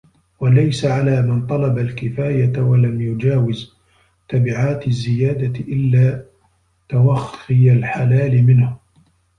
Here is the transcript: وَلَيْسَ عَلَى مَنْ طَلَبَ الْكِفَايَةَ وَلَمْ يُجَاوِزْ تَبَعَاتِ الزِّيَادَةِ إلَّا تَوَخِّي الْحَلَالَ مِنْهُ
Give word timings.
وَلَيْسَ 0.39 0.85
عَلَى 0.85 1.21
مَنْ 1.21 1.45
طَلَبَ 1.47 1.77
الْكِفَايَةَ 1.77 2.59
وَلَمْ 2.61 3.01
يُجَاوِزْ 3.01 3.73
تَبَعَاتِ 4.29 4.87
الزِّيَادَةِ 4.87 5.59
إلَّا 5.59 6.25
تَوَخِّي 6.89 7.71
الْحَلَالَ 7.73 8.43
مِنْهُ 8.45 8.77